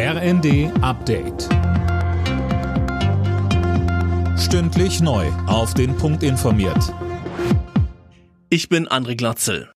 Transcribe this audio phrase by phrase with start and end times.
[0.00, 1.48] RND Update.
[4.38, 5.26] Stündlich neu.
[5.48, 6.94] Auf den Punkt informiert.
[8.48, 9.72] Ich bin André Glatzel.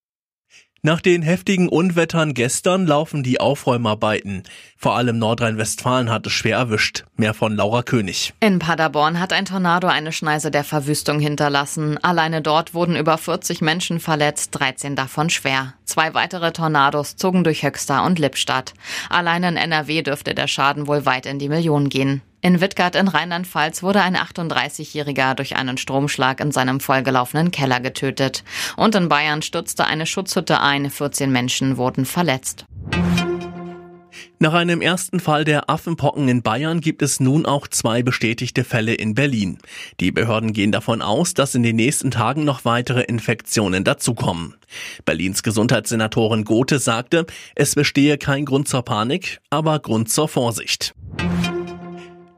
[0.81, 4.43] Nach den heftigen Unwettern gestern laufen die Aufräumarbeiten.
[4.77, 7.03] Vor allem Nordrhein-Westfalen hat es schwer erwischt.
[7.17, 8.33] Mehr von Laura König.
[8.39, 11.97] In Paderborn hat ein Tornado eine Schneise der Verwüstung hinterlassen.
[12.01, 15.73] Alleine dort wurden über 40 Menschen verletzt, 13 davon schwer.
[15.85, 18.73] Zwei weitere Tornados zogen durch Höxter und Lippstadt.
[19.09, 22.21] Allein in NRW dürfte der Schaden wohl weit in die Millionen gehen.
[22.41, 28.43] In Wittgart in Rheinland-Pfalz wurde ein 38-Jähriger durch einen Stromschlag in seinem vollgelaufenen Keller getötet.
[28.75, 32.65] Und in Bayern stürzte eine Schutzhütte ein, 14 Menschen wurden verletzt.
[34.43, 38.93] Nach einem ersten Fall der Affenpocken in Bayern gibt es nun auch zwei bestätigte Fälle
[38.93, 39.57] in Berlin.
[40.01, 44.55] Die Behörden gehen davon aus, dass in den nächsten Tagen noch weitere Infektionen dazukommen.
[45.05, 47.25] Berlins Gesundheitssenatorin Gothe sagte,
[47.55, 50.93] es bestehe kein Grund zur Panik, aber Grund zur Vorsicht.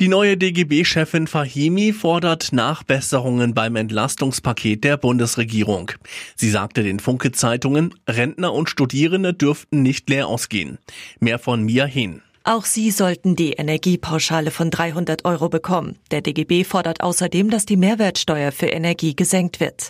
[0.06, 5.94] Die neue DGB-Chefin Fahimi fordert Nachbesserungen beim Entlastungspaket der Bundesregierung.
[6.36, 10.78] Sie sagte den Funke-Zeitungen, Rentner und Studierende dürften nicht leer ausgehen.
[11.20, 12.22] Mehr von Mia Hehn.
[12.48, 15.98] Auch sie sollten die Energiepauschale von 300 Euro bekommen.
[16.12, 19.90] Der DGB fordert außerdem, dass die Mehrwertsteuer für Energie gesenkt wird.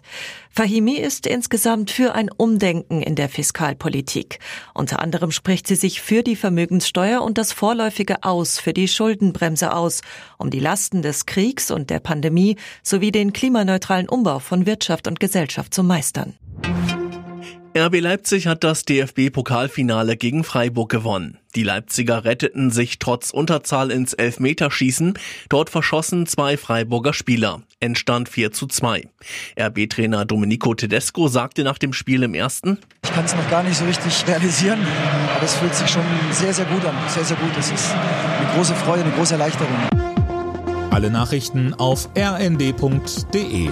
[0.51, 4.39] Fahimi ist insgesamt für ein Umdenken in der Fiskalpolitik.
[4.73, 9.75] Unter anderem spricht sie sich für die Vermögenssteuer und das vorläufige Aus für die Schuldenbremse
[9.75, 9.99] aus,
[10.37, 15.19] um die Lasten des Kriegs und der Pandemie sowie den klimaneutralen Umbau von Wirtschaft und
[15.19, 16.35] Gesellschaft zu meistern.
[17.77, 21.39] RB Leipzig hat das DFB-Pokalfinale gegen Freiburg gewonnen.
[21.55, 25.19] Die Leipziger retteten sich trotz Unterzahl ins Elfmeterschießen.
[25.49, 27.63] Dort verschossen zwei Freiburger Spieler.
[27.81, 29.09] Endstand 4 zu 2.
[29.59, 33.75] RB-Trainer Domenico Tedesco sagte nach dem Spiel im ersten, Ich kann es noch gar nicht
[33.75, 34.79] so richtig realisieren,
[35.35, 36.95] aber es fühlt sich schon sehr, sehr gut an.
[37.09, 37.51] Sehr, sehr gut.
[37.59, 39.75] Es ist eine große Freude, eine große Erleichterung.
[40.91, 43.69] Alle Nachrichten auf rnd.de